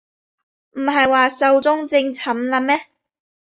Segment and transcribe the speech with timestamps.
[0.71, 2.87] 唔係話壽終正寢喇咩